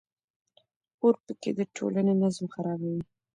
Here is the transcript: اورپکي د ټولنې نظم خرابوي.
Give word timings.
اورپکي 1.03 1.51
د 1.57 1.59
ټولنې 1.75 2.13
نظم 2.23 2.45
خرابوي. 2.53 3.03